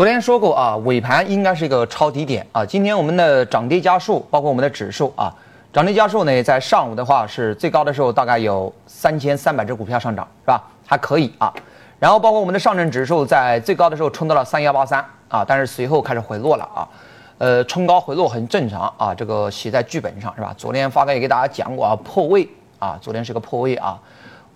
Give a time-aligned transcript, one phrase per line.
[0.00, 2.64] 昨天说过啊，尾盘应该是一个抄底点啊。
[2.64, 5.30] 今天我们的涨跌家数，包括我们的指数啊，
[5.74, 10.64] 涨跌家数呢，在上午的话是最高的时候，大概有三千三百只股票上涨，是吧？
[10.86, 11.52] 还可以啊。
[11.98, 16.88] 然后包括我们的上证指数在最高的时候冲到了三幺八三啊，但是随后开始回落了啊。
[17.36, 20.54] 呃，冲高回落很正常啊，这个写在剧本上是吧？
[20.56, 22.48] 昨天发哥也给大家讲过啊，破位
[22.78, 24.00] 啊，昨天是个破位啊，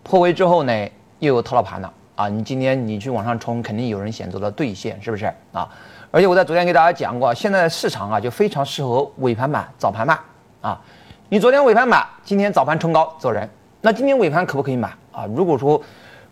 [0.02, 0.88] 破位之后呢，
[1.18, 1.92] 又有套牢盘了。
[2.16, 5.68] 啊，你今天你去往上冲，肯定有人选择了兑现，是不是啊？
[6.12, 10.16] 而且我在昨天给大家讲过，现在的市场啊就非常适合尾盘买、早盘卖
[10.60, 10.80] 啊。
[11.28, 15.26] 你昨天尾盘买，今天早盘冲高走人，那今天尾盘可不可以买啊？
[15.34, 15.82] 如果说，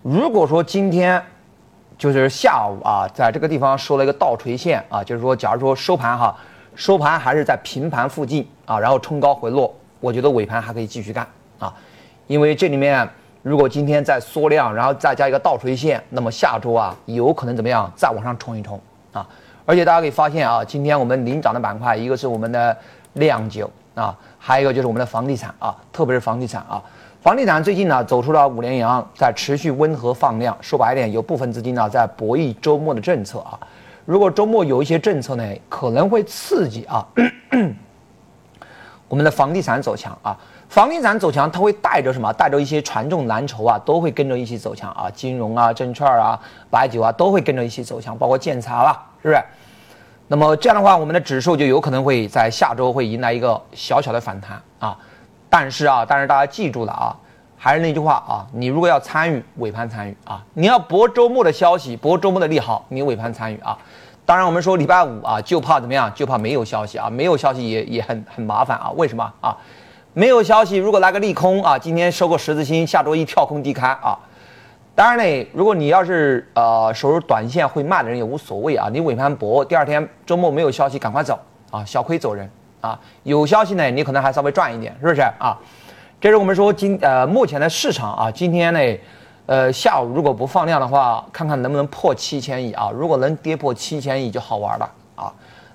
[0.02, 1.20] 如果说今天
[1.98, 6.36] 就是下午啊，在这个地方收了一个倒垂线啊，就是说，假如说收盘哈，
[6.76, 11.26] 收盘还是在平盘附近啊，然后冲高回落，我觉得尾盘还可以继续干
[11.58, 11.74] 啊，
[12.28, 13.08] 因为这里面。
[13.42, 17.90] 如果今天再缩量，然后再加一个倒垂线，那么下周啊，有可能怎么样？
[17.96, 18.80] 再往上冲一冲
[19.12, 19.26] 啊！
[19.66, 22.76] 而且大家可以发现啊，今天我们领涨的板块，一个是我们的
[23.14, 26.80] 酿酒啊，还有一个就是我们的房地产啊，特别是房地产啊，
[27.20, 30.56] 房地产最近呢走出了五连阳，在持续温和放量。
[30.60, 33.58] 说白点，有部分资金呢在博弈周末的政策啊。
[34.04, 37.04] 如果周末有一些政策呢，可能会刺激啊
[39.08, 40.38] 我们的房地产走强啊。
[40.72, 42.32] 房地产走强，它会带着什么？
[42.32, 49.44] 带着一些权重蓝筹啊，都会跟着一起走强啊，金融啊、证券啊、白酒啊，都会跟着一起走强，包括建材了，是不是？
[50.28, 54.96] 那么这样的话，我们的指数就有可能会在下周会迎来一个小小的反弹啊。
[55.50, 57.14] 但是啊，但是大家记住了啊，
[57.58, 63.76] 还是那句话啊，你如果要参与尾盘参与啊，你要博周末的消息，博周末的利好，你尾盘参与啊。
[64.24, 66.10] 当然，我们说礼拜五啊，就怕怎么样？
[66.14, 68.90] 就怕没有消息啊，没有消息也也很很麻烦啊。
[68.96, 69.54] 为什么啊？
[70.14, 74.18] 没有消息，如果来个利空啊，今天收个十字星，下周一跳空低开啊。
[74.94, 81.38] 当然呢，如果你要是呃手入短线会卖的人也无所谓啊，你尾盘博，第二天周末没有消息，赶快走
[81.70, 82.46] 啊，小亏走人
[82.82, 83.00] 啊。
[83.22, 85.58] 有消息呢，你可能还稍微赚一点，是不是啊？
[86.20, 88.98] 这是我们说今呃目前的市场啊，今天呢，
[89.46, 92.90] 呃下午如果不放量的话，看看能不能破七千亿啊。
[92.94, 95.32] 如果能跌破七千亿就好玩了啊。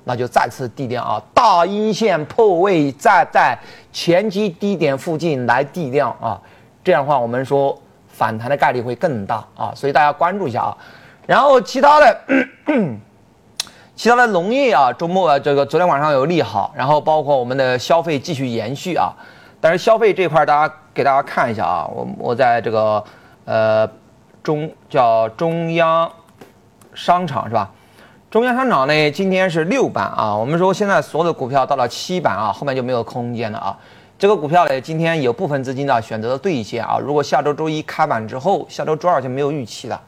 [0.08, 3.60] 那就再次地量啊，大阴线破位，再在
[3.92, 6.40] 前期低点附近来地量啊，
[6.82, 10.78] 这样的话，我们说反弹的概率会更大啊，所以大家关注一下啊。
[11.26, 12.22] 然后其他的，
[13.98, 19.12] 其他的农业啊，周末这个昨天晚上有利好，然后包括我们的消费继续延续啊，
[19.60, 23.04] 但是消费这块大家给大家看一下啊，我我在这个
[23.44, 23.86] 呃
[24.42, 26.10] 中叫中央
[26.94, 27.70] 商场是吧？
[28.38, 30.38] 中央商场呢，今天是六板啊。
[30.38, 33.76] 我们说现在所有的股票到了七板啊，后面就没有空间了啊。
[34.20, 37.00] 这个股票呢，今天有部分资金呢选择了兑现啊。
[37.02, 40.00] 如果下周周一开板之后，下周周二就没有预期了。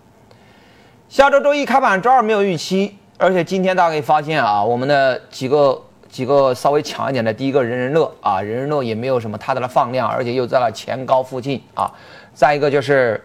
[1.07, 11.91] 下周周一开板，周二没有预期，而且今天大家可以发现啊，我们的几个几个稍微强一点的，第一个人人乐啊，人人乐也没有什么太大的放量，而且又在了前高附近啊。
[12.35, 13.19] 再一个就是，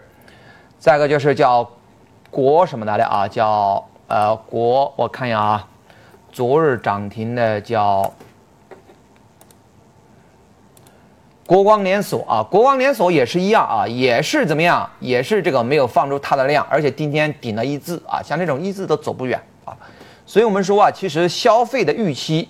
[0.79, 1.69] 再一个就是叫
[2.31, 3.85] 国什么来的啊，叫。
[4.07, 5.67] 呃，国我看一下啊，
[6.31, 8.13] 昨日涨停的叫
[11.47, 19.75] 国光连锁啊，国光连锁也是一样啊，也是怎么样，也是这个没有放出它的量，而且今天顶了一字啊，像这种一字都走不远啊，
[20.23, 22.47] 所以我们说啊，其实消费的预期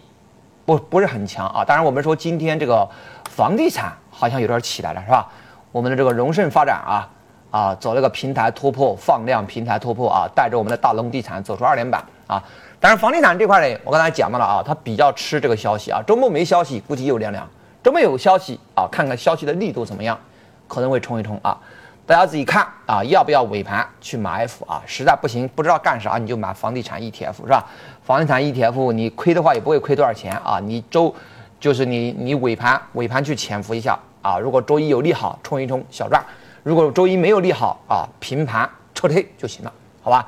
[0.66, 2.86] 不不是很强啊，当然我们说今天这个
[3.30, 5.26] 房地产好像有点起来了是吧？
[5.72, 7.10] 我们的这个荣盛发展啊。
[7.56, 12.44] 啊，走了个平台突破，放量平台突破啊，带着我们的大龙地产走出二连板啊。
[12.82, 16.02] 但是房地产这块呢，我刚才讲到了啊，它比较吃这个消息啊。
[16.06, 17.48] 周末没消息，估计又凉凉；
[17.82, 20.20] 周末有消息啊，看看消息的力度怎么样，
[20.68, 21.58] 可能会冲一冲啊。
[22.06, 24.84] 大家自己看啊，要不要尾盘去买 F 啊？
[24.86, 27.66] 实在不行，不知道干啥，你就买房地产 ETF 是吧？
[28.04, 30.60] 房地产 ETF 你亏的话也不会亏多少钱啊。
[30.62, 31.16] 你周
[31.58, 36.22] 就是你你尾盘尾盘去潜伏一下啊，如果周一有利好，冲一冲小赚。
[36.66, 39.72] 如果周一没有利好啊，平盘撤退就行了，
[40.02, 40.28] 好吧？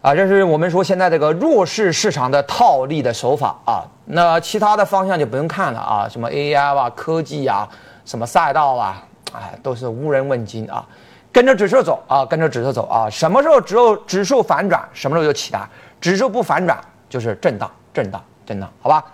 [0.00, 3.82] 啊，这是我们说现在这个弱势市场的套利的手法啊。
[4.04, 7.68] 那其他的方向就不用看了啊，什么 AI 啊、科技啊、
[8.04, 9.02] 什么赛道啊，
[9.32, 10.86] 哎，都是无人问津啊。
[11.32, 13.10] 跟着指数走啊，跟着指数走啊。
[13.10, 15.62] 什么时候只有指数反转，什么时候就起来；
[16.00, 19.04] 指数不反转，就是震荡、震荡、震荡，好吧？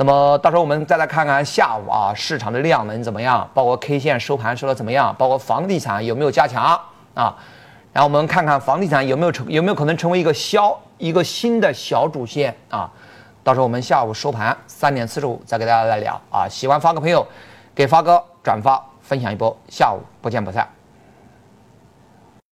[0.00, 6.80] 那么到时候我们再来看看下午啊市场的量能怎么样，包括 K 线收盘收的怎么样，包括房地产有没有加强
[7.14, 7.34] 啊？
[7.92, 12.88] 然后我们看看房地产有没有成有没有可能成为一个小一个新的小主线啊？
[13.42, 16.46] 到时候我们下午收盘三点四十五再给大家来聊啊！
[16.48, 17.26] 喜欢发哥朋友，
[17.74, 20.77] 给发哥转发分享一波，下午不见不散。